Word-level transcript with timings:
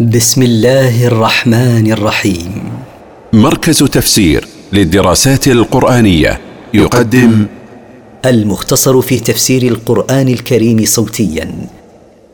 بسم 0.00 0.42
الله 0.42 1.06
الرحمن 1.06 1.92
الرحيم. 1.92 2.72
مركز 3.32 3.78
تفسير 3.78 4.44
للدراسات 4.72 5.48
القرآنية 5.48 6.40
يقدم 6.74 7.46
المختصر 8.24 9.00
في 9.00 9.20
تفسير 9.20 9.62
القرآن 9.62 10.28
الكريم 10.28 10.84
صوتيا. 10.84 11.68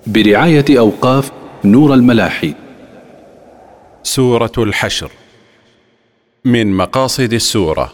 برعاية 0.07 0.65
أوقاف 0.71 1.31
نور 1.65 1.95
الملاحي. 1.95 2.55
سورة 4.03 4.53
الحشر. 4.59 5.11
من 6.45 6.73
مقاصد 6.77 7.33
السورة 7.33 7.93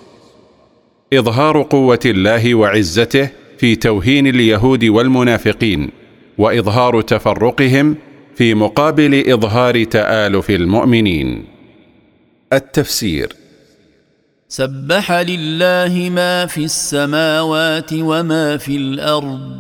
إظهار 1.12 1.62
قوة 1.62 2.00
الله 2.04 2.54
وعزته 2.54 3.28
في 3.58 3.76
توهين 3.76 4.26
اليهود 4.26 4.84
والمنافقين 4.84 5.90
وإظهار 6.38 7.00
تفرقهم 7.00 7.96
في 8.36 8.54
مقابل 8.54 9.32
إظهار 9.32 9.84
تآلف 9.84 10.50
المؤمنين. 10.50 11.44
التفسير 12.52 13.32
سبح 14.48 15.12
لله 15.12 16.10
ما 16.10 16.46
في 16.46 16.64
السماوات 16.64 17.92
وما 17.92 18.56
في 18.56 18.76
الأرض 18.76 19.50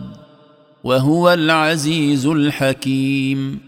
وهو 0.84 1.32
العزيز 1.32 2.26
الحكيم. 2.26 3.58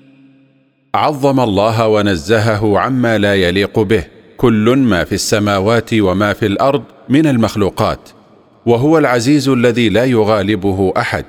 عظم 0.94 1.40
الله 1.40 1.88
ونزهه 1.88 2.78
عما 2.78 3.18
لا 3.18 3.34
يليق 3.34 3.80
به. 3.80 4.04
كل 4.36 4.76
ما 4.76 5.04
في 5.04 5.12
السماوات 5.12 5.90
وما 5.94 6.32
في 6.32 6.46
الأرض 6.46 6.82
من 7.08 7.26
المخلوقات 7.26 8.08
وهو 8.66 8.98
العزيز 8.98 9.48
الذي 9.48 9.88
لا 9.88 10.04
يغالبه 10.04 10.92
أحد 10.96 11.24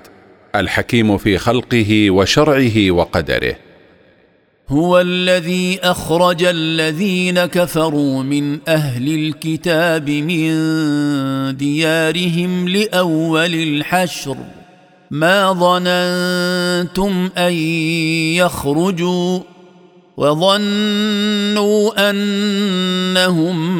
الحكيم 0.56 1.18
في 1.18 1.38
خلقه 1.38 2.12
وشرعه 2.12 2.92
وقدره. 2.92 3.69
هو 4.72 5.00
الذي 5.00 5.80
أخرج 5.84 6.44
الذين 6.44 7.46
كفروا 7.46 8.24
من 8.24 8.60
أهل 8.68 9.16
الكتاب 9.16 10.10
من 10.10 10.48
ديارهم 11.58 12.70
لأول 12.70 13.54
الحشر. 13.54 14.38
ما 15.12 15.54
ظننتم 15.54 17.30
أن 17.38 17.54
يخرجوا 18.34 19.40
وظنوا 20.18 22.10
أنهم 22.10 23.80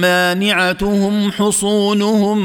مانعتهم 0.00 1.32
حصونهم 1.32 2.38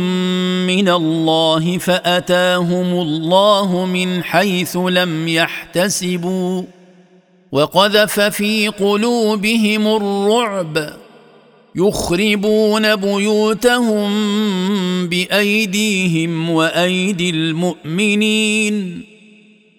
من 0.68 0.90
الله 0.90 1.78
فأتاهم 1.78 3.02
الله 3.02 3.86
من 3.86 4.24
حيث 4.24 4.78
لم 4.78 5.28
يحتسبوا. 5.28 6.64
وقذف 7.52 8.20
في 8.20 8.68
قلوبهم 8.68 9.88
الرعب. 9.88 10.90
يخربون 11.76 12.96
بيوتهم 12.96 14.10
بأيديهم 15.08 16.50
وأيدي 16.50 17.30
المؤمنين. 17.30 19.04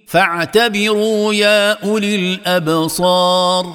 فاعتبروا 0.07 1.35
يا 1.35 1.73
أولي 1.85 2.17
الأبصار. 2.17 3.67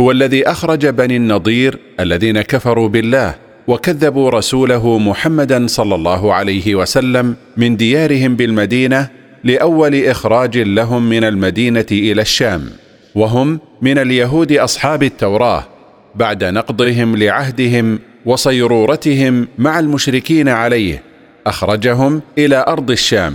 هو 0.00 0.10
الذي 0.10 0.48
أخرج 0.48 0.86
بني 0.86 1.16
النضير 1.16 1.78
الذين 2.00 2.40
كفروا 2.40 2.88
بالله 2.88 3.34
وكذبوا 3.66 4.30
رسوله 4.30 4.98
محمدا 4.98 5.66
صلى 5.66 5.94
الله 5.94 6.34
عليه 6.34 6.74
وسلم 6.74 7.36
من 7.56 7.76
ديارهم 7.76 8.36
بالمدينة 8.36 9.19
لأول 9.44 9.94
إخراج 10.04 10.58
لهم 10.58 11.08
من 11.08 11.24
المدينة 11.24 11.86
إلى 11.92 12.22
الشام 12.22 12.70
وهم 13.14 13.60
من 13.82 13.98
اليهود 13.98 14.52
أصحاب 14.52 15.02
التوراة 15.02 15.66
بعد 16.14 16.44
نقضهم 16.44 17.16
لعهدهم 17.16 17.98
وصيرورتهم 18.26 19.48
مع 19.58 19.78
المشركين 19.78 20.48
عليه 20.48 21.02
أخرجهم 21.46 22.22
إلى 22.38 22.64
أرض 22.68 22.90
الشام. 22.90 23.34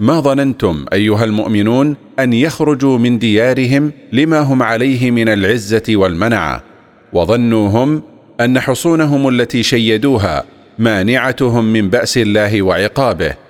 ما 0.00 0.20
ظننتم 0.20 0.86
أيها 0.92 1.24
المؤمنون 1.24 1.96
أن 2.18 2.32
يخرجوا 2.32 2.98
من 2.98 3.18
ديارهم 3.18 3.92
لما 4.12 4.40
هم 4.40 4.62
عليه 4.62 5.10
من 5.10 5.28
العزة 5.28 5.82
والمنعة 5.88 6.62
وظنوا 7.12 7.68
هم 7.68 8.02
أن 8.40 8.60
حصونهم 8.60 9.28
التي 9.28 9.62
شيدوها 9.62 10.44
مانعتهم 10.78 11.72
من 11.72 11.90
بأس 11.90 12.18
الله 12.18 12.62
وعقابه 12.62 13.45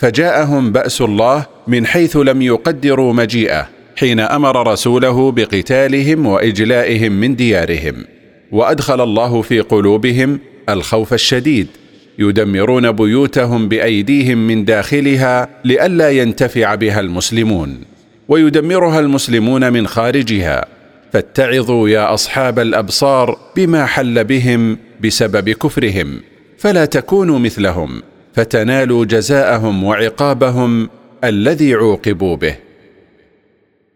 فجاءهم 0.00 0.72
بأس 0.72 1.00
الله 1.00 1.46
من 1.66 1.86
حيث 1.86 2.16
لم 2.16 2.42
يقدروا 2.42 3.12
مجيئه 3.12 3.68
حين 3.96 4.20
أمر 4.20 4.72
رسوله 4.72 5.32
بقتالهم 5.32 6.26
وإجلائهم 6.26 7.12
من 7.12 7.36
ديارهم. 7.36 8.04
وأدخل 8.52 9.00
الله 9.00 9.42
في 9.42 9.60
قلوبهم 9.60 10.40
الخوف 10.68 11.14
الشديد 11.14 11.66
يدمرون 12.18 12.92
بيوتهم 12.92 13.68
بأيديهم 13.68 14.46
من 14.46 14.64
داخلها 14.64 15.48
لئلا 15.64 16.10
ينتفع 16.10 16.74
بها 16.74 17.00
المسلمون. 17.00 17.80
ويدمرها 18.28 19.00
المسلمون 19.00 19.72
من 19.72 19.86
خارجها. 19.86 20.64
فاتعظوا 21.12 21.88
يا 21.88 22.14
أصحاب 22.14 22.58
الأبصار 22.58 23.38
بما 23.56 23.86
حل 23.86 24.24
بهم 24.24 24.78
بسبب 25.00 25.50
كفرهم 25.50 26.20
فلا 26.58 26.84
تكونوا 26.84 27.38
مثلهم. 27.38 28.02
فتنالوا 28.34 29.04
جزاءهم 29.04 29.84
وعقابهم 29.84 30.90
الذي 31.24 31.74
عوقبوا 31.74 32.36
به. 32.36 32.56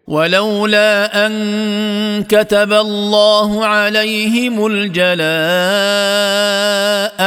ولولا 0.06 1.26
أن 1.26 2.24
كتب 2.24 2.72
الله 2.72 3.66
عليهم 3.66 4.66
الجلاء 4.66 5.14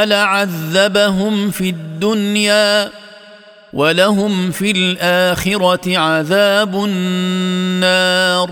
لعذبهم 0.05 1.49
في 1.49 1.69
الدنيا 1.69 2.89
ولهم 3.73 4.51
في 4.51 4.71
الآخرة 4.71 5.97
عذاب 5.97 6.83
النار. 6.83 8.49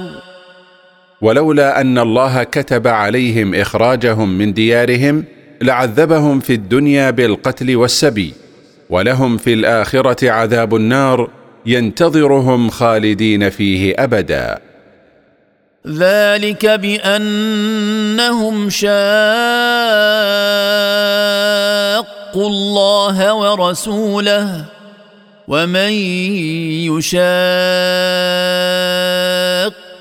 ولولا 1.22 1.82
أن 1.82 1.98
الله 1.98 2.44
كتب 2.44 2.88
عليهم 2.88 3.56
إخراجهم 3.56 4.38
من 4.38 4.54
ديارهم 4.54 5.26
لعذبهم 5.62 6.40
في 6.40 6.54
الدنيا 6.54 7.12
بالقتل 7.12 7.76
والسبي. 7.76 8.34
ولهم 8.90 9.38
في 9.38 9.54
الآخرة 9.54 10.32
عذاب 10.32 10.76
النار 10.76 11.30
ينتظرهم 11.66 12.70
خالدين 12.70 13.50
فيه 13.50 13.94
أبدا. 13.98 14.60
ذلك 15.88 16.66
بأنهم 16.66 17.10
شاقوا 18.70 18.90
الله 22.36 23.34
ورسوله 23.34 24.66
ومن 25.48 25.92
يشاق 26.90 27.26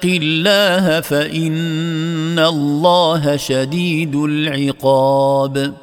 الله 0.05 1.01
فإن 1.01 2.39
الله 2.39 3.37
شديد 3.37 4.15
العقاب. 4.15 5.75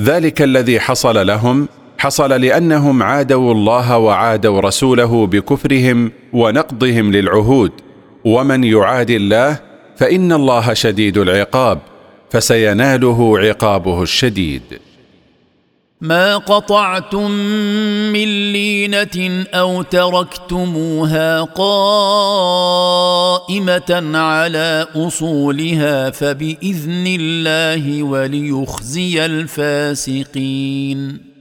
ذلك 0.00 0.42
الذي 0.42 0.80
حصل 0.80 1.26
لهم 1.26 1.68
حصل 2.02 2.40
لأنهم 2.40 3.02
عادوا 3.02 3.54
الله 3.54 3.98
وعادوا 3.98 4.60
رسوله 4.60 5.26
بكفرهم 5.26 6.12
ونقضهم 6.32 7.12
للعهود. 7.12 7.72
ومن 8.24 8.64
يعاد 8.64 9.10
الله 9.10 9.58
فإن 9.96 10.32
الله 10.32 10.74
شديد 10.74 11.18
العقاب 11.18 11.78
فسيناله 12.30 13.38
عقابه 13.38 14.02
الشديد. 14.02 14.62
ما 16.00 16.36
قطعتم 16.36 17.30
من 18.12 18.52
لينة 18.52 19.44
أو 19.54 19.82
تركتموها 19.82 21.42
قائمة 21.42 22.40
على 24.18 24.86
أصولها 24.94 26.10
فبإذن 26.10 27.06
الله 27.06 28.02
وليخزي 28.02 29.24
الفاسقين. 29.24 31.31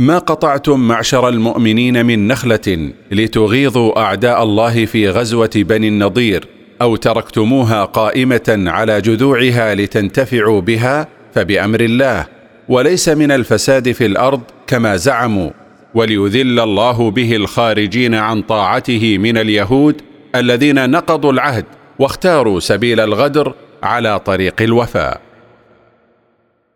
ما 0.00 0.18
قطعتم 0.18 0.80
معشر 0.80 1.28
المؤمنين 1.28 2.06
من 2.06 2.28
نخلة 2.28 2.90
لتغيظوا 3.10 4.00
أعداء 4.00 4.42
الله 4.42 4.84
في 4.84 5.08
غزوة 5.08 5.50
بني 5.56 5.88
النضير 5.88 6.48
أو 6.82 6.96
تركتموها 6.96 7.84
قائمة 7.84 8.64
على 8.66 9.00
جذوعها 9.00 9.74
لتنتفعوا 9.74 10.60
بها 10.60 11.08
فبأمر 11.34 11.80
الله. 11.80 12.26
وليس 12.68 13.08
من 13.08 13.30
الفساد 13.32 13.92
في 13.92 14.06
الأرض 14.06 14.40
كما 14.66 14.96
زعموا. 14.96 15.50
وليذل 15.94 16.60
الله 16.60 17.10
به 17.10 17.36
الخارجين 17.36 18.14
عن 18.14 18.42
طاعته 18.42 19.18
من 19.18 19.38
اليهود 19.38 20.02
الذين 20.34 20.90
نقضوا 20.90 21.32
العهد 21.32 21.64
واختاروا 21.98 22.60
سبيل 22.60 23.00
الغدر 23.00 23.54
على 23.82 24.18
طريق 24.18 24.62
الوفاء. 24.62 25.20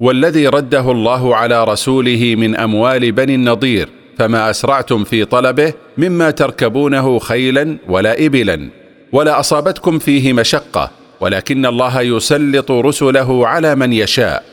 والذي 0.00 0.48
رده 0.48 0.90
الله 0.90 1.36
على 1.36 1.64
رسوله 1.64 2.34
من 2.38 2.56
أموال 2.56 3.12
بني 3.12 3.34
النضير 3.34 3.88
فما 4.18 4.50
أسرعتم 4.50 5.04
في 5.04 5.24
طلبه 5.24 5.72
مما 5.98 6.30
تركبونه 6.30 7.18
خيلا 7.18 7.76
ولا 7.88 8.26
ابلا 8.26 8.70
ولا 9.12 9.40
أصابتكم 9.40 9.98
فيه 9.98 10.32
مشقة 10.32 10.90
ولكن 11.20 11.66
الله 11.66 12.00
يسلط 12.00 12.70
رسله 12.70 13.48
على 13.48 13.74
من 13.74 13.92
يشاء. 13.92 14.44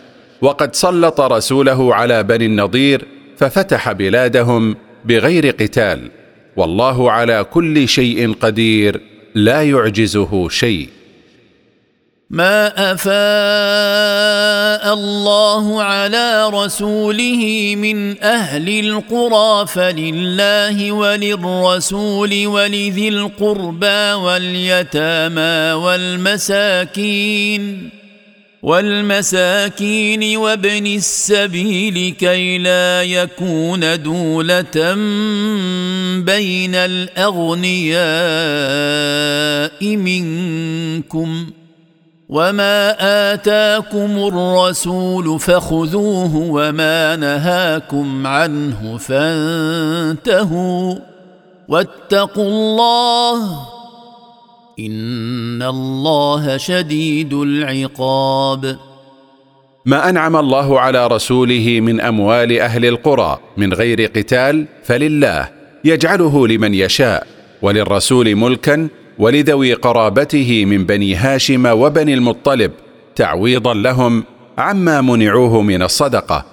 وقد 0.41 0.75
سلط 0.75 1.21
رسوله 1.21 1.95
على 1.95 2.23
بني 2.23 2.45
النضير 2.45 3.05
ففتح 3.37 3.91
بلادهم 3.91 4.75
بغير 5.05 5.49
قتال. 5.49 6.11
والله 6.55 7.11
على 7.11 7.45
كل 7.51 7.87
شيء 7.87 8.33
قدير 8.33 9.01
لا 9.35 9.63
يعجزه 9.63 10.49
شيء. 10.49 10.89
ما 12.33 12.91
أفاء 12.91 13.13
الله 14.93 15.83
على 15.83 16.49
رسوله 16.49 17.73
من 17.77 18.23
أهل 18.23 18.69
القرى 18.69 19.67
فلله 19.67 20.91
وللرسول 20.91 22.47
ولذي 22.47 23.09
القربى 23.09 24.13
واليتامى 24.13 25.73
والمساكين 25.83 27.63
والمساكين 28.63 30.37
وابن 30.37 30.85
السبيل 30.87 32.15
كي 32.19 32.57
لا 32.57 33.03
يكون 33.03 34.03
دولة 34.03 34.93
بين 36.25 36.75
الأغنياء 36.75 37.97
منكم. 39.97 41.62
وما 42.33 42.95
اتاكم 43.33 44.17
الرسول 44.17 45.39
فخذوه 45.39 46.35
وما 46.35 47.15
نهاكم 47.15 48.27
عنه 48.27 48.97
فانتهوا 48.97 50.95
واتقوا 51.67 52.43
الله 52.47 53.59
ان 54.79 55.63
الله 55.63 56.57
شديد 56.57 57.33
العقاب 57.33 58.77
ما 59.85 60.09
أنعم 60.09 60.35
الله 60.35 60.79
على 60.79 61.07
رسوله 61.07 61.79
من 61.81 62.01
أموال 62.01 62.59
أهل 62.59 62.85
القرى 62.85 63.39
من 63.57 63.73
غير 63.73 64.05
قتال 64.05 64.65
فلله 64.83 65.49
يجعله 65.85 66.47
لمن 66.47 66.73
يشاء 66.73 67.27
وللرسول 67.61 68.35
ملكا 68.35 68.89
ولذوي 69.19 69.73
قرابته 69.73 70.65
من 70.65 70.85
بني 70.85 71.15
هاشم 71.15 71.65
وبني 71.65 72.13
المطلب 72.13 72.71
تعويضا 73.15 73.73
لهم 73.73 74.23
عما 74.57 75.01
منعوه 75.01 75.61
من 75.61 75.81
الصدقة. 75.81 76.45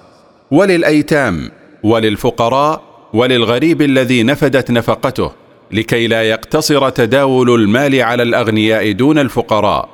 وللأيتام 0.51 1.51
وللفقراء 1.83 2.81
وللغريب 3.13 3.81
الذي 3.81 4.23
نفدت 4.23 4.71
نفقته 4.71 5.31
لكي 5.71 6.07
لا 6.07 6.23
يقتصر 6.23 6.89
تداول 6.89 7.61
المال 7.61 8.01
على 8.01 8.23
الأغنياء 8.23 8.91
دون 8.91 9.19
الفقراء. 9.19 9.89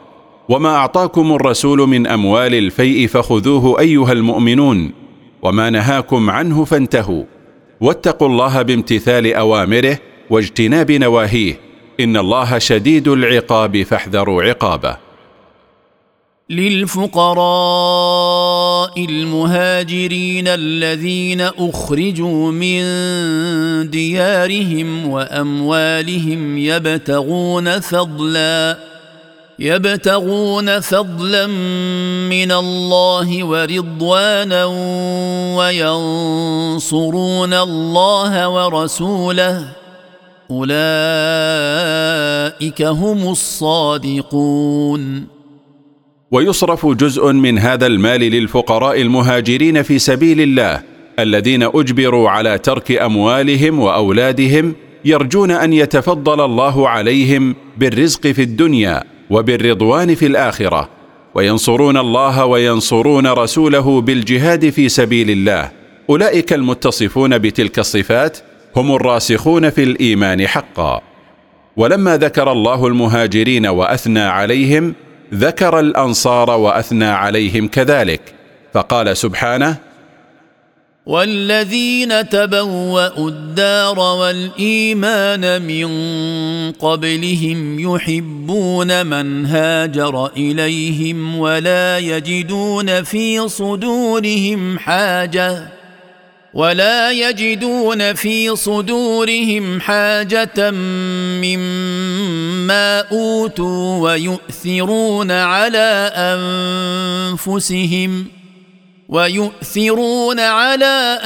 وما 0.50 0.76
أعطاكم 0.76 1.34
الرسول 1.34 1.80
من 1.80 2.08
أموال 2.08 2.56
الفيء 2.56 3.08
فخذوه 3.08 3.80
أيها 3.80 4.12
المؤمنون 4.12 4.92
وما 5.42 5.70
نهاكم 5.70 6.30
عنه 6.30 6.66
فانتهوا. 6.66 7.24
واتقوا 7.82 8.28
الله 8.28 8.62
بامتثال 8.62 9.34
أوامره 9.34 10.00
واجتناب 10.30 10.92
نواهيه. 10.92 11.67
إن 12.00 12.18
الله 12.18 12.58
شديد 12.58 13.08
العقاب 13.08 13.84
فاحذروا 13.84 14.44
عقابه. 14.44 14.98
للفقراء 16.50 17.46
المهاجرين 19.06 20.48
الذين 20.48 21.42
أخرجوا 21.42 22.52
من 22.52 22.84
ديارهم 23.90 25.08
وأموالهم 25.08 26.58
يبتغون 26.58 27.80
فضلا 27.80 28.78
يبتغون 29.60 30.80
فضلا 30.80 31.48
من 32.28 32.52
الله 32.52 33.44
ورضوانا 33.44 34.66
وينصرون 35.58 37.54
الله 37.54 38.50
ورسوله. 38.50 39.87
أولئك 40.52 40.72
هم 42.82 43.28
الصادقون. 43.32 45.28
ويصرف 46.32 46.86
جزء 46.86 47.32
من 47.32 47.60
هذا 47.60 47.88
المال 47.88 48.20
للفقراء 48.20 49.02
المهاجرين 49.02 49.84
في 49.84 50.00
سبيل 50.00 50.42
الله 50.42 50.82
الذين 51.20 51.64
أجبروا 51.64 52.30
على 52.30 52.58
ترك 52.58 52.92
أموالهم 52.92 53.80
وأولادهم 53.80 54.76
يرجون 55.06 55.52
أن 55.52 55.74
يتفضل 55.74 56.46
الله 56.46 56.90
عليهم 56.90 57.56
بالرزق 57.78 58.28
في 58.28 58.42
الدنيا 58.42 59.04
وبالرضوان 59.30 60.16
في 60.16 60.26
الآخرة 60.26 60.90
وينصرون 61.36 61.98
الله 61.98 62.46
وينصرون 62.46 63.28
رسوله 63.28 64.02
بالجهاد 64.02 64.70
في 64.70 64.90
سبيل 64.90 65.30
الله. 65.30 65.72
أولئك 66.10 66.54
المتصفون 66.54 67.38
بتلك 67.38 67.80
الصفات 67.80 68.38
هم 68.76 68.96
الراسخون 68.96 69.70
في 69.70 69.84
الإيمان 69.84 70.48
حقا. 70.48 71.02
ولما 71.78 72.18
ذكر 72.18 72.52
الله 72.52 72.88
المهاجرين 72.88 73.68
وأثنى 73.68 74.20
عليهم 74.22 74.94
ذكر 75.34 75.80
الأنصار 75.80 76.50
وأثنى 76.50 77.06
عليهم 77.06 77.68
كذلك. 77.68 78.22
فقال 78.74 79.18
سبحانه 79.18 79.78
والذين 81.06 82.30
تبوأوا 82.30 83.30
الدار 83.30 84.00
والإيمان 84.00 85.62
من 85.62 85.88
قبلهم 86.72 87.80
يحبون 87.80 89.06
من 89.06 89.46
هاجر 89.46 90.28
إليهم 90.28 91.40
ولا 91.40 91.98
يجدون 91.98 93.04
في 93.04 93.50
صدورهم 93.50 94.80
حاجة 94.80 95.77
ولا 96.58 97.12
يجدون 97.12 98.14
في 98.14 98.56
صدورهم 98.56 99.82
حاجة 99.82 100.72
مما 101.42 103.00
أوتوا 103.12 104.00
ويؤثرون 104.02 105.32
على 105.32 106.12
أنفسهم 107.38 108.28
ويؤثرون 109.10 110.40
على 110.40 111.20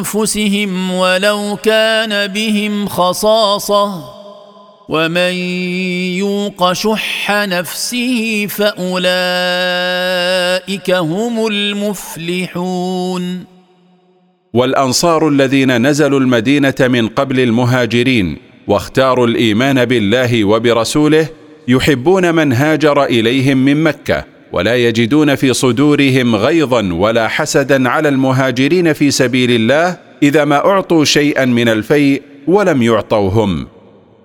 أنفسهم 0.00 0.90
ولو 0.90 1.58
كان 1.62 2.26
بهم 2.26 2.88
خصاصة 2.88 4.14
ومن 4.88 5.34
يوق 6.18 6.72
شح 6.72 7.30
نفسه 7.30 8.46
فأولئك 8.50 8.90
هم 10.90 11.46
المفلحون 11.46 12.74
والأنصار 14.54 15.28
الذين 15.28 15.86
نزلوا 15.86 16.20
المدينة 16.20 16.74
من 16.80 17.08
قبل 17.08 17.40
المهاجرين 17.40 18.36
واختاروا 18.66 19.26
الإيمان 19.26 19.84
بالله 19.84 20.44
وبرسوله 20.44 21.28
يحبون 21.68 22.34
من 22.34 22.52
هاجر 22.52 23.04
إليهم 23.04 23.56
من 23.56 23.82
مكة 23.82 24.24
ولا 24.52 24.76
يجدون 24.76 25.34
في 25.34 25.52
صدورهم 25.52 26.36
غيظا 26.36 26.92
ولا 26.92 27.28
حسدا 27.28 27.88
على 27.88 28.08
المهاجرين 28.08 28.92
في 28.92 29.10
سبيل 29.10 29.50
الله 29.50 29.96
إذا 30.22 30.44
ما 30.44 30.56
أعطوا 30.56 31.04
شيئا 31.04 31.44
من 31.44 31.68
الفيء 31.68 32.22
ولم 32.46 32.82
يعطوا 32.82 33.30
هم 33.30 33.66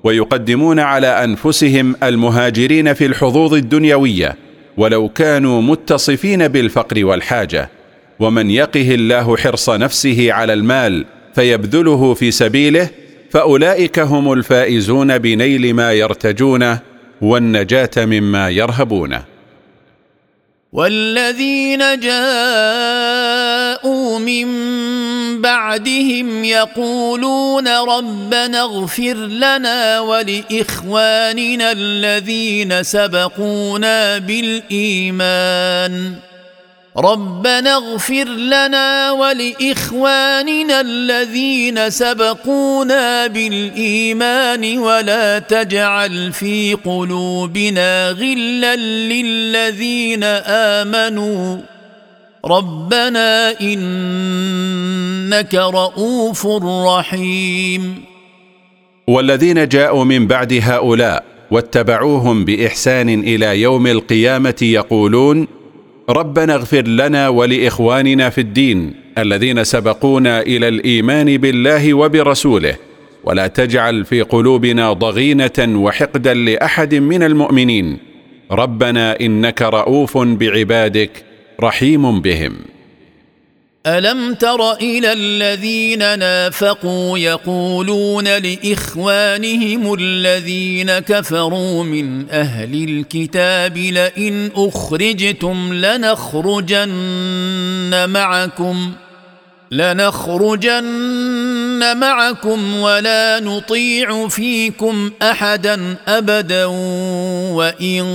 ويقدمون 0.04 0.80
على 0.80 1.08
أنفسهم 1.08 1.96
المهاجرين 2.04 2.94
في 2.94 3.06
الحظوظ 3.06 3.54
الدنيوية 3.54 4.36
ولو 4.78 5.10
كانوا 5.10 5.62
متصفين 5.62 6.48
بالفقر 6.48 7.06
والحاجة. 7.06 7.79
ومن 8.20 8.52
يقه 8.52 8.96
الله 8.96 9.38
حرص 9.38 9.70
نفسه 9.70 10.34
على 10.34 10.54
المال 10.54 11.06
فيبذله 11.36 12.14
في 12.14 12.32
سبيله 12.32 12.90
فأولئك 13.32 14.00
هم 14.00 14.34
الفائزون 14.34 15.18
بنيل 15.18 15.74
ما 15.74 15.94
يرتجونه 15.94 16.80
والنجاة 17.22 17.92
مما 17.98 18.50
يرهبونه 18.50 19.24
والذين 20.74 22.00
جاءوا 22.00 22.20
من 24.20 24.48
بعدهم 25.42 26.44
يقولون 26.44 27.68
ربنا 27.68 28.62
اغفر 28.62 29.14
لنا 29.16 30.00
ولإخواننا 30.00 31.72
الذين 31.72 32.84
سبقونا 32.84 34.18
بالإيمان. 34.18 35.90
ربنا 37.00 37.76
اغفر 37.76 38.24
لنا 38.24 39.12
ولإخواننا 39.12 40.82
الذين 40.82 41.90
سبقونا 41.90 43.28
بالإيمان 43.28 44.78
ولا 44.78 45.40
تجعل 45.40 46.34
في 46.34 46.74
قلوبنا 46.74 48.10
غلا 48.10 48.76
للذين 48.76 50.24
آمنوا. 50.24 51.58
ربنا 52.46 53.62
إنك 53.62 55.56
رؤوف 55.56 56.48
رحيم. 56.88 58.04
والذين 59.08 59.68
جاءوا 59.68 60.04
من 60.04 60.28
بعد 60.28 60.54
هؤلاء 60.64 61.24
واتبعوهم 61.52 62.46
بإحسان 62.46 63.10
إلى 63.10 63.62
يوم 63.62 63.88
القيامة 63.88 64.56
يقولون 64.62 65.59
ربنا 66.10 66.56
اغفر 66.56 66.88
لنا 66.88 67.30
ولإخواننا 67.30 68.30
في 68.30 68.42
الدين 68.42 68.94
الذين 69.18 69.64
سبقونا 69.64 70.42
إلى 70.42 70.68
الإيمان 70.68 71.38
بالله 71.38 71.94
وبرسوله 71.94 72.76
ولا 73.24 73.48
تجعل 73.48 74.06
في 74.06 74.22
قلوبنا 74.22 74.94
ضغينة 74.94 75.60
وحقدا 75.60 76.34
لأحد 76.34 76.96
من 76.96 77.24
المؤمنين. 77.24 77.98
ربنا 78.52 79.20
إنك 79.22 79.62
رؤوف 79.62 80.18
بعبادك 80.18 81.12
رحيم 81.62 82.22
بهم. 82.22 82.54
ألم 83.88 84.34
تر 84.34 84.74
إلى 84.74 85.14
الذين 85.14 86.20
نافقوا 86.20 87.18
يقولون 87.18 88.28
لإخوانهم 88.28 89.94
الذين 89.94 91.00
كفروا 91.00 91.84
من 91.84 92.30
أهل 92.30 92.84
الكتاب 92.84 93.78
لئن 93.78 94.52
أخرجتم 94.56 95.74
لنخرجن 95.74 96.90
معكم 98.10 98.94
لنخرجن 99.72 100.80
معكم 101.98 102.76
ولا 102.76 103.40
نطيع 103.40 104.28
فيكم 104.28 105.12
أحدا 105.22 105.96
أبدا 106.08 106.66
وإن 107.56 108.06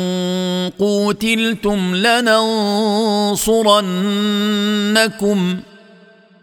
قوتلتم 0.78 1.94
لننصرنكم 1.94 3.56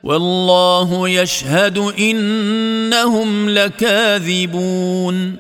والله 0.03 1.09
يشهد 1.09 1.77
انهم 1.77 3.49
لكاذبون. 3.49 5.35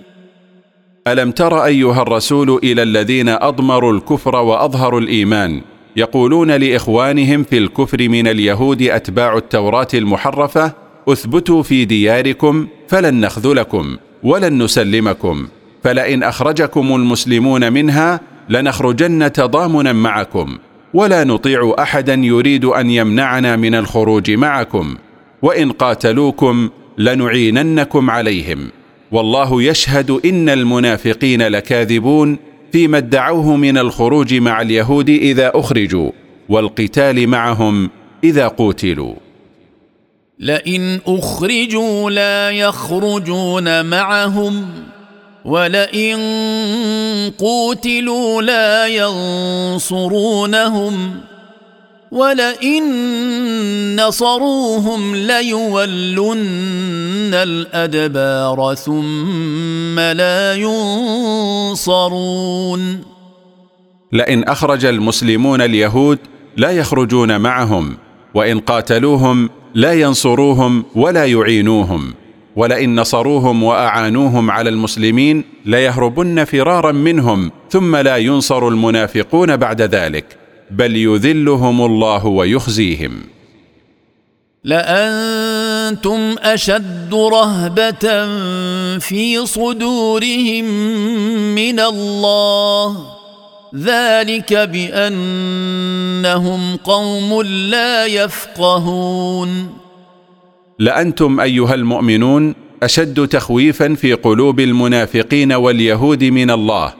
ألم 1.07 1.31
تر 1.31 1.65
أيها 1.65 2.01
الرسول 2.01 2.59
إلى 2.63 2.83
الذين 2.83 3.29
أضمروا 3.29 3.93
الكفر 3.93 4.35
وأظهروا 4.35 4.99
الإيمان؟ 4.99 5.61
يقولون 5.95 6.51
لإخوانهم 6.51 7.43
في 7.43 7.57
الكفر 7.57 8.09
من 8.09 8.27
اليهود 8.27 8.81
أتباع 8.81 9.37
التوراة 9.37 9.87
المحرفة 9.93 10.73
اثبتوا 11.07 11.63
في 11.63 11.85
دياركم 11.85 12.67
فلن 12.87 13.19
نخذلكم 13.21 13.97
ولن 14.23 14.63
نسلمكم 14.63 15.47
فلئن 15.83 16.23
أخرجكم 16.23 16.95
المسلمون 16.95 17.73
منها 17.73 18.19
لنخرجن 18.49 19.31
تضامنا 19.31 19.93
معكم 19.93 20.57
ولا 20.93 21.23
نطيع 21.23 21.75
أحدا 21.79 22.13
يريد 22.13 22.65
أن 22.65 22.89
يمنعنا 22.89 23.55
من 23.55 23.75
الخروج 23.75 24.31
معكم 24.31 24.95
وإن 25.41 25.71
قاتلوكم 25.71 26.69
لنعيننكم 26.97 28.09
عليهم 28.09 28.69
والله 29.11 29.63
يشهد 29.63 30.11
إن 30.25 30.49
المنافقين 30.49 31.41
لكاذبون 31.41 32.37
فيما 32.71 32.97
ادعوه 32.97 33.55
من 33.55 33.77
الخروج 33.77 34.33
مع 34.33 34.61
اليهود 34.61 35.09
إذا 35.09 35.51
أخرجوا 35.55 36.11
والقتال 36.49 37.27
معهم 37.27 37.89
إذا 38.23 38.47
قوتلوا. 38.47 39.13
لئن 40.39 40.99
أخرجوا 41.07 42.09
لا 42.09 42.49
يخرجون 42.51 43.85
معهم 43.85 44.69
ولئن 45.45 46.19
قوتلوا 47.37 48.41
لا 48.41 48.87
ينصرونهم. 49.77 51.21
ولئن 52.11 52.83
نصروهم 53.95 55.15
ليولن 55.15 56.43
الادبار 57.33 58.75
ثم 58.75 59.99
لا 59.99 60.55
ينصرون 61.75 63.03
لئن 64.11 64.43
اخرج 64.43 64.85
المسلمون 64.85 65.61
اليهود 65.61 66.19
لا 66.57 66.71
يخرجون 66.71 67.41
معهم 67.41 67.97
وان 68.33 68.59
قاتلوهم 68.59 69.49
لا 69.75 69.93
ينصروهم 69.93 70.83
ولا 70.95 71.25
يعينوهم 71.25 72.13
ولئن 72.55 72.99
نصروهم 72.99 73.63
واعانوهم 73.63 74.51
على 74.51 74.69
المسلمين 74.69 75.43
ليهربن 75.65 76.43
فرارا 76.43 76.91
منهم 76.91 77.51
ثم 77.69 77.95
لا 77.95 78.17
ينصر 78.17 78.67
المنافقون 78.67 79.57
بعد 79.57 79.81
ذلك 79.81 80.40
بل 80.71 80.95
يذلهم 80.95 81.81
الله 81.81 82.25
ويخزيهم. 82.25 83.11
لأنتم 84.63 86.35
أشد 86.39 87.13
رهبة 87.13 88.27
في 88.99 89.45
صدورهم 89.45 90.65
من 91.55 91.79
الله. 91.79 92.97
ذلك 93.75 94.53
بأنهم 94.53 95.55
قوم 96.75 97.41
لا 97.41 98.05
يفقهون. 98.05 99.67
لأنتم 100.79 101.39
أيها 101.39 101.73
المؤمنون 101.73 102.55
أشد 102.83 103.27
تخويفا 103.27 103.93
في 103.93 104.13
قلوب 104.13 104.59
المنافقين 104.59 105.53
واليهود 105.53 106.23
من 106.23 106.51
الله. 106.51 106.93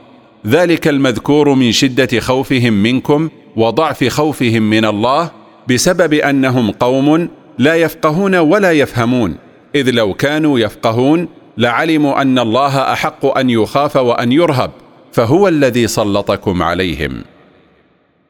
ذلك 0.47 0.87
المذكور 0.87 1.53
من 1.53 1.71
شدة 1.71 2.19
خوفهم 2.19 2.73
منكم 2.73 3.29
وضعف 3.55 4.03
خوفهم 4.03 4.69
من 4.69 4.85
الله 4.85 5.31
بسبب 5.67 6.13
أنهم 6.13 6.71
قوم 6.71 7.29
لا 7.57 7.75
يفقهون 7.75 8.35
ولا 8.35 8.71
يفهمون. 8.71 9.35
إذ 9.75 9.89
لو 9.89 10.13
كانوا 10.13 10.59
يفقهون 10.59 11.27
لعلموا 11.57 12.21
أن 12.21 12.39
الله 12.39 12.93
أحق 12.93 13.37
أن 13.37 13.49
يخاف 13.49 13.95
وأن 13.95 14.31
يرهب 14.31 14.71
فهو 15.11 15.47
الذي 15.47 15.87
سلطكم 15.87 16.63
عليهم. 16.63 17.23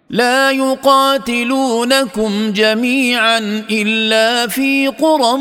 لا 0.10 0.51
يقاتلونكم 0.51 2.51
جميعا 2.51 3.40
إلا 3.72 4.48
في 4.48 4.88
قرى 4.88 5.38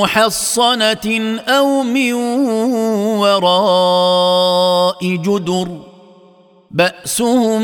محصنة 0.00 1.38
أو 1.48 1.82
من 1.82 2.12
وراء 3.22 5.16
جدر. 5.16 5.68
بأسهم 6.76 7.62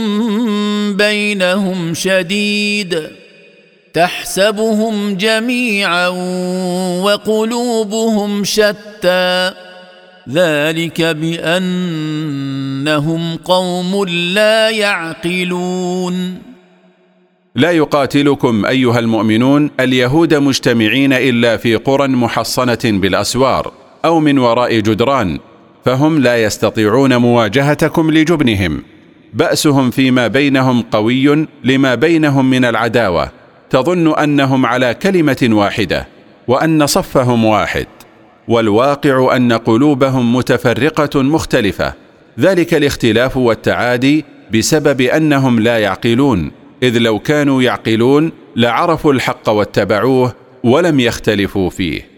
بينهم 0.97 1.95
شديد 1.95 3.02
تحسبهم 3.95 5.14
جميعا 5.14 6.09
وقلوبهم 7.04 8.45
شتى 8.45 9.52
ذلك 10.28 11.02
بأنهم 11.02 12.16
قوم 13.37 14.04
لا 14.09 14.71
يعقلون. 14.71 16.38
لا 17.54 17.71
يقاتلكم 17.71 18.66
أيها 18.66 18.99
المؤمنون 18.99 19.71
اليهود 19.81 20.35
مجتمعين 20.35 21.12
إلا 21.12 21.57
في 21.57 21.76
قرى 21.76 22.09
محصنة 22.09 22.78
بالأسوار 22.85 23.73
أو 24.04 24.21
من 24.21 24.38
وراء 24.38 24.78
جدران 24.78 25.38
فهم 25.85 26.19
لا 26.19 26.42
يستطيعون 26.42 27.16
مواجهتكم 27.16 28.11
لجبنهم. 28.11 28.83
بأسهم 29.32 29.90
فيما 29.90 30.26
بينهم 30.26 30.82
قوي 30.82 31.46
لما 31.64 31.94
بينهم 31.94 32.50
من 32.50 32.64
العداوة. 32.64 33.30
تظن 33.70 34.18
أنهم 34.18 34.66
على 34.66 34.94
كلمة 34.94 35.48
واحدة 35.50 36.08
وأن 36.48 36.86
صفهم 36.86 37.44
واحد. 37.44 37.86
والواقع 38.48 39.36
أن 39.36 39.52
قلوبهم 39.52 40.36
متفرقة 40.36 41.22
مختلفة. 41.22 41.94
ذلك 42.40 42.74
الاختلاف 42.74 43.36
والتعادي 43.36 44.24
بسبب 44.54 45.00
أنهم 45.00 45.60
لا 45.60 45.78
يعقلون. 45.78 46.50
إذ 46.82 46.98
لو 46.98 47.18
كانوا 47.18 47.62
يعقلون 47.62 48.32
لعرفوا 48.56 49.12
الحق 49.12 49.48
واتبعوه 49.48 50.34
ولم 50.64 51.00
يختلفوا 51.00 51.70
فيه. 51.70 52.12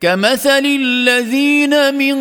كمثل 0.00 0.64
الذين 0.66 1.94
من 1.94 2.16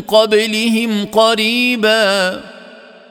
قبلهم 0.00 1.04
قريبا 1.04 2.40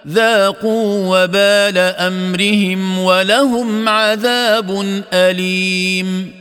ذاقوا 0.08 1.24
وبال 1.24 1.78
أمرهم 1.78 3.00
ولهم 3.00 3.90
عذاب 3.90 4.84
أليم. 5.14 6.32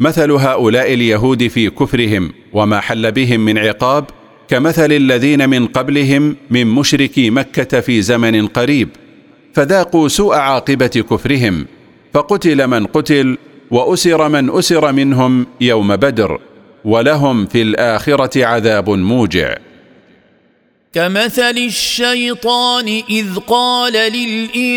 مثل 0.00 0.30
هؤلاء 0.30 0.94
اليهود 0.94 1.46
في 1.46 1.70
كفرهم 1.70 2.32
وما 2.52 2.80
حل 2.80 3.12
بهم 3.12 3.40
من 3.40 3.58
عقاب 3.58 4.04
كمثل 4.48 4.92
الذين 4.92 5.48
من 5.48 5.66
قبلهم 5.66 6.36
من 6.50 6.66
مشركي 6.66 7.30
مكة 7.30 7.80
في 7.80 8.02
زمن 8.02 8.46
قريب 8.46 8.88
فذاقوا 9.54 10.08
سوء 10.08 10.34
عاقبة 10.34 11.04
كفرهم 11.10 11.66
فقتل 12.14 12.66
من 12.66 12.86
قتل 12.86 13.38
وأسر 13.70 14.28
من 14.28 14.58
أسر 14.58 14.92
منهم 14.92 15.46
يوم 15.60 15.96
بدر 15.96 16.40
ولهم 16.84 17.46
في 17.46 17.62
الآخرة 17.62 18.44
عذاب 18.44 18.90
موجع. 18.90 19.56
كمثل 20.94 21.58
الشيطان 21.58 23.02
إذ 23.10 23.26
قال 23.48 23.92
للإنسان 23.92 24.68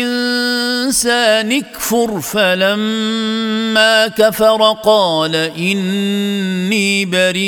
اكفر 1.52 2.20
فلما 2.20 4.06
كفر 4.06 4.76
قال 4.84 5.36
إني 5.36 7.04
بريء 7.04 7.40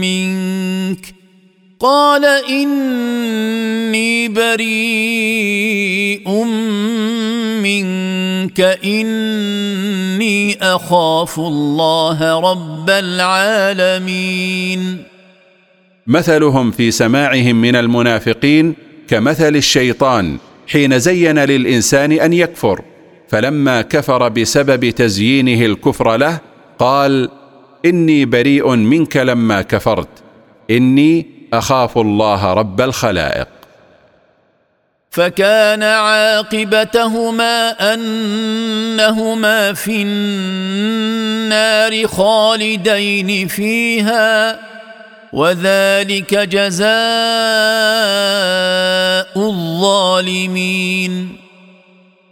منك. 0.00 1.14
قال 1.80 2.24
إني 2.48 4.28
بريء 4.28 6.28
منك. 7.62 8.60
إني 8.84 10.58
أخاف 10.62 11.38
الله 11.38 12.40
رب 12.40 12.90
العالمين. 12.90 15.11
مثلهم 16.06 16.70
في 16.70 16.90
سماعهم 16.90 17.60
من 17.60 17.76
المنافقين 17.76 18.74
كمثل 19.08 19.56
الشيطان 19.56 20.38
حين 20.68 20.98
زين 20.98 21.38
للإنسان 21.38 22.12
أن 22.12 22.32
يكفر. 22.32 22.82
فلما 23.28 23.82
كفر 23.82 24.28
بسبب 24.28 24.90
تزيينه 24.90 25.66
الكفر 25.66 26.16
له 26.16 26.38
قال 26.78 27.30
إني 27.84 28.24
بريء 28.24 28.76
منك 28.76 29.16
لما 29.16 29.62
كفرت. 29.62 30.08
إني 30.70 31.26
أخاف 31.52 31.98
الله 31.98 32.52
رب 32.52 32.80
الخلائق. 32.80 33.48
فكان 35.10 35.82
عاقبتهما 35.82 37.70
أنهما 37.94 39.72
في 39.72 40.02
النار 40.02 42.06
خالدين 42.06 43.48
فيها. 43.48 44.71
وذلك 45.32 46.34
جزاء 46.34 46.92
الظالمين. 49.36 51.28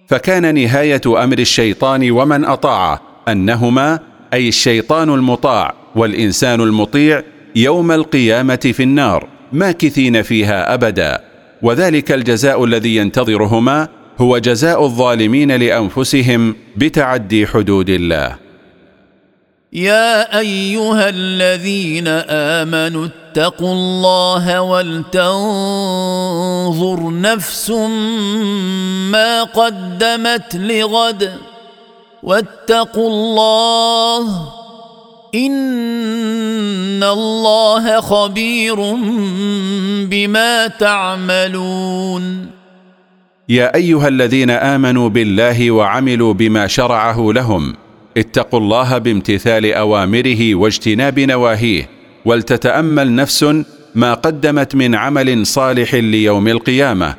فكان 0.09 0.55
نهاية 0.55 1.01
أمر 1.07 1.39
الشيطان 1.39 2.11
ومن 2.11 2.45
اطاعه 2.45 3.01
أنهما 3.29 3.99
أي 4.33 4.49
الشيطان 4.49 5.11
المطاع 5.11 5.75
والإنسان 5.97 6.61
المطيع 6.61 7.23
يوم 7.57 7.93
القيامة 7.93 8.57
في 8.57 8.83
النار 8.83 9.29
ماكثين 9.53 10.23
فيها 10.23 10.75
أبدا. 10.75 11.21
وذلك 11.63 12.13
الجزاء 12.13 12.65
الذي 12.65 12.97
ينتظرهما 12.97 13.89
هو 14.19 14.39
جزاء 14.39 14.85
الظالمين 14.85 15.53
لأنفسهم 15.53 16.57
بتعدي 16.77 17.47
حدود 17.47 17.89
الله. 17.89 18.50
يا 19.73 20.39
أيها 20.39 21.09
الذين 21.09 22.09
آمنوا 22.29 23.07
اتقوا 23.07 23.73
الله 23.73 24.61
ولتنظر 24.63 25.21
نفس 27.11 27.71
ما 29.11 29.43
قدمت 29.43 30.57
لغد 30.57 31.33
واتقوا 32.23 33.09
الله 33.09 34.49
إن 35.35 37.03
الله 37.03 38.01
خبير 38.01 38.77
بما 40.11 40.67
تعملون. 40.67 42.51
يا 43.49 43.75
أيها 43.75 44.09
الذين 44.09 44.51
آمنوا 44.51 45.09
بالله 45.09 45.71
وعملوا 45.71 46.33
بما 46.35 46.67
شرعه 46.67 47.33
لهم 47.33 47.75
اتقوا 48.17 48.61
الله 48.61 48.99
بامتثال 48.99 49.73
أوامره 49.73 50.55
واجتناب 50.55 51.19
نواهيه 51.21 51.89
ولتتأمل 52.25 53.15
نفس 53.15 53.47
ما 53.95 54.15
قدمت 54.15 54.75
من 54.75 54.95
عمل 54.95 55.47
صالح 55.47 55.95
ليوم 55.95 56.49
القيامة. 56.49 57.15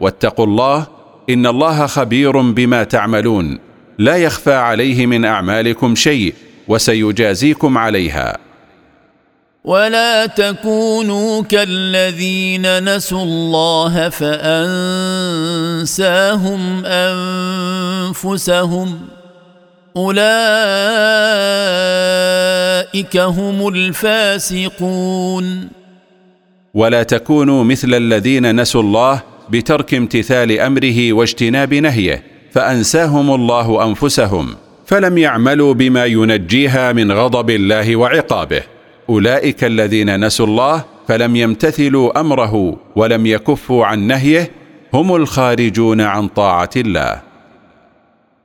واتقوا 0.00 0.46
الله 0.46 0.86
إن 1.30 1.46
الله 1.46 1.86
خبير 1.86 2.40
بما 2.40 2.84
تعملون. 2.84 3.58
لا 3.98 4.16
يخفى 4.16 4.54
عليه 4.54 5.06
من 5.06 5.24
أعمالكم 5.24 5.94
شيء 5.94 6.34
وسيجازيكم 6.68 7.78
عليها. 7.78 8.38
ولا 9.64 10.26
تكونوا 10.26 11.42
كالذين 11.42 12.96
نسوا 12.96 13.22
الله 13.22 14.08
فأنساهم 14.08 15.02
أنفسهم. 18.24 19.00
أولئك 19.96 20.16
هم 23.16 23.68
الفاسقون. 23.68 25.44
ولا 26.74 27.02
تكونوا 27.02 27.64
مثل 27.64 27.94
الذين 27.94 28.60
نسوا 28.60 28.82
الله 28.82 29.22
بترك 29.50 29.94
امتثال 29.94 30.60
أمره 30.60 31.12
واجتناب 31.12 31.74
نهيه 31.74 32.22
فأنساهم 32.52 33.34
الله 33.34 33.84
أنفسهم 33.84 34.54
فلم 34.86 35.18
يعملوا 35.18 35.74
بما 35.74 36.04
ينجيها 36.04 36.92
من 36.92 37.12
غضب 37.12 37.50
الله 37.50 37.96
وعقابه. 37.96 38.62
أولئك 39.08 39.64
الذين 39.64 40.24
نسوا 40.24 40.46
الله 40.46 40.84
فلم 41.08 41.36
يمتثلوا 41.36 42.20
أمره 42.20 42.76
ولم 42.96 43.26
يكفوا 43.26 43.86
عن 43.86 44.06
نهيه 44.06 44.50
هم 44.94 45.16
الخارجون 45.16 46.00
عن 46.00 46.28
طاعة 46.28 46.70
الله. 46.76 47.25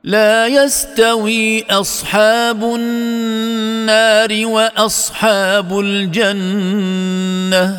لا 0.04 0.46
يستوي 0.46 1.62
أصحاب 1.70 2.64
النار 2.64 4.46
وأصحاب 4.46 5.80
الجنة. 5.80 7.76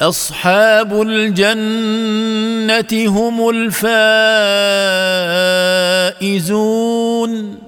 أصحاب 0.00 1.02
الجنة 1.02 2.86
هم 2.92 3.48
الفائزون. 6.20 7.58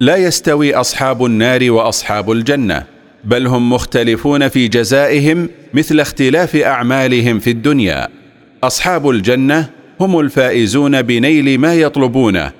لا 0.00 0.16
يستوي 0.16 0.74
أصحاب 0.74 1.24
النار 1.24 1.70
وأصحاب 1.70 2.30
الجنة 2.30 2.84
بل 3.24 3.46
هم 3.46 3.72
مختلفون 3.72 4.48
في 4.48 4.68
جزائهم 4.68 5.48
مثل 5.74 6.00
اختلاف 6.00 6.56
أعمالهم 6.56 7.38
في 7.38 7.50
الدنيا. 7.50 8.08
أصحاب 8.64 9.10
الجنة 9.10 9.66
هم 10.00 10.20
الفائزون 10.20 11.02
بنيل 11.02 11.60
ما 11.60 11.74
يطلبونه 11.74 12.59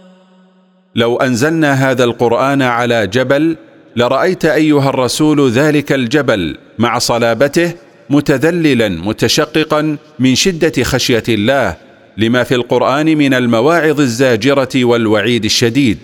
لو 0.95 1.17
أنزلنا 1.17 1.73
هذا 1.73 2.03
القرآن 2.03 2.61
على 2.61 3.07
جبل 3.07 3.57
لرأيت 3.95 4.45
أيها 4.45 4.89
الرسول 4.89 5.51
ذلك 5.51 5.91
الجبل 5.91 6.57
مع 6.79 6.97
صلابته 6.97 7.73
متذللا 8.09 8.89
متشققا 8.89 9.97
من 10.19 10.35
شدة 10.35 10.83
خشية 10.83 11.23
الله 11.29 11.77
لما 12.17 12.43
في 12.43 12.55
القرآن 12.55 13.17
من 13.17 13.33
المواعظ 13.33 13.99
الزاجرة 13.99 14.69
والوعيد 14.75 15.45
الشديد. 15.45 15.97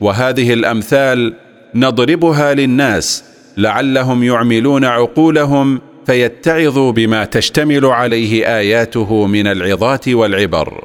وهذه 0.00 0.52
الأمثال 0.52 1.34
نضربها 1.74 2.54
للناس 2.54 3.24
لعلهم 3.56 4.24
يعملون 4.24 4.84
عقولهم 4.84 5.80
فيتعظوا 6.06 6.92
بما 6.92 7.24
تشتمل 7.24 7.86
عليه 7.86 8.58
آياته 8.58 9.26
من 9.26 9.46
العظات 9.46 10.08
والعبر. 10.08 10.84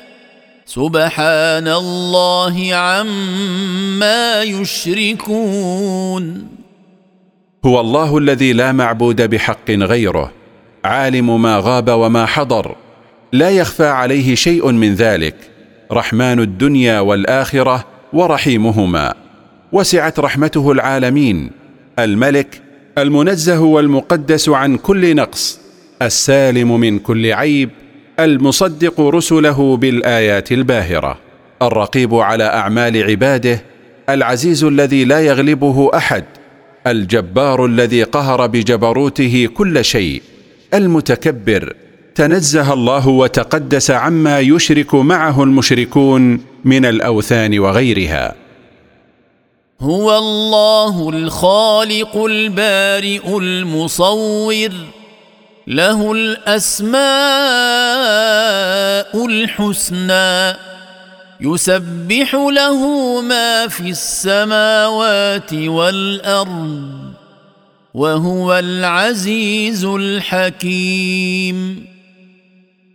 سبحان 0.71 1.67
الله 1.67 2.75
عما 2.75 4.43
يشركون. 4.43 6.23
هو 7.65 7.79
الله 7.79 8.17
الذي 8.17 8.53
لا 8.53 8.71
معبود 8.71 9.21
بحق 9.21 9.71
غيره 9.71 10.31
عالم 10.85 11.41
ما 11.41 11.59
غاب 11.63 11.89
وما 11.89 12.25
حضر 12.25 12.75
لا 13.33 13.49
يخفى 13.49 13.87
عليه 13.87 14.35
شيء 14.35 14.71
من 14.71 14.95
ذلك 14.95 15.35
رحمن 15.91 16.39
الدنيا 16.39 16.99
والآخرة 16.99 17.85
ورحيمهما. 18.13 19.13
وسعت 19.71 20.19
رحمته 20.19 20.71
العالمين 20.71 21.51
الملك 21.99 22.61
المنزه 22.97 23.59
والمقدس 23.61 24.49
عن 24.49 24.77
كل 24.77 25.15
نقص 25.15 25.59
السالم 26.01 26.79
من 26.79 26.99
كل 26.99 27.33
عيب 27.33 27.69
المصدق 28.25 29.01
رسله 29.01 29.77
بالآيات 29.77 30.51
الباهرة. 30.51 31.17
الرقيب 31.61 32.15
على 32.15 32.43
أعمال 32.43 33.03
عباده 33.03 33.61
العزيز 34.09 34.63
الذي 34.63 35.05
لا 35.05 35.19
يغلبه 35.19 35.97
أحد 35.97 36.23
الجبار 36.87 37.65
الذي 37.65 38.03
قهر 38.03 38.47
بجبروته 38.47 39.49
كل 39.53 39.85
شيء 39.85 40.21
المتكبر 40.73 41.73
تنزه 42.15 42.73
الله 42.73 43.07
وتقدس 43.07 43.91
عما 43.91 44.39
يشرك 44.39 44.95
معه 44.95 45.43
المشركون 45.43 46.41
من 46.65 46.85
الأوثان 46.85 47.59
وغيرها. 47.59 48.35
هو 49.81 50.17
الله 50.17 51.09
الخالق 51.09 52.17
البارئ 52.17 53.37
المصور. 53.37 54.69
له 55.67 56.11
الأسماء 56.11 57.01
الحسنى 59.25 60.57
يسبح 61.41 62.33
له 62.33 62.81
ما 63.21 63.67
في 63.67 63.89
السماوات 63.89 65.53
والأرض 65.53 66.91
وهو 67.93 68.59
العزيز 68.59 69.85
الحكيم. 69.85 71.85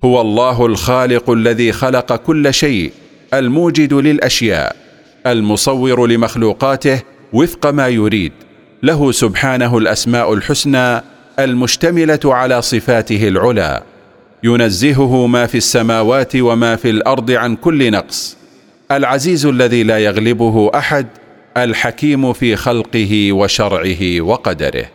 هو 0.04 0.20
الله 0.20 0.66
الخالق 0.66 1.30
الذي 1.30 1.72
خلق 1.72 2.16
كل 2.16 2.54
شيء 2.54 2.92
الموجد 3.34 3.94
للأشياء 3.94 4.76
المصور 5.26 6.06
لمخلوقاته 6.06 7.02
وفق 7.32 7.66
ما 7.66 7.88
يريد 7.88 8.32
له 8.82 9.12
سبحانه 9.12 9.78
الأسماء 9.78 10.34
الحسنى 10.34 11.02
المشتملة 11.38 12.20
على 12.24 12.62
صفاته 12.62 13.28
العلى 13.28 13.82
ينزهه 14.42 15.26
ما 15.26 15.46
في 15.46 15.56
السماوات 15.58 16.36
وما 16.36 16.76
في 16.76 16.90
الأرض 16.90 17.30
عن 17.30 17.56
كل 17.56 17.90
نقص. 17.90 18.36
العزيز 18.90 19.46
الذي 19.46 19.82
لا 19.82 19.98
يغلبه 19.98 20.70
أحد 20.74 21.06
الحكيم 21.56 22.32
في 22.32 22.56
خلقه 22.56 23.32
وشرعه 23.32 24.20
وقدره. 24.20 24.86